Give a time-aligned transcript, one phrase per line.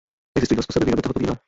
[0.37, 1.33] Existují dva způsoby výroby tohoto vína.